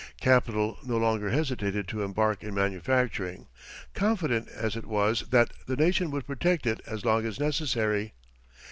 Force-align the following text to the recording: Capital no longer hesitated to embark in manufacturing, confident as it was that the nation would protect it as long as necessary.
Capital 0.19 0.79
no 0.83 0.97
longer 0.97 1.29
hesitated 1.29 1.87
to 1.89 2.01
embark 2.01 2.43
in 2.43 2.55
manufacturing, 2.55 3.45
confident 3.93 4.47
as 4.49 4.75
it 4.75 4.87
was 4.87 5.25
that 5.29 5.53
the 5.67 5.75
nation 5.75 6.09
would 6.09 6.25
protect 6.25 6.65
it 6.65 6.81
as 6.87 7.05
long 7.05 7.23
as 7.23 7.39
necessary. 7.39 8.11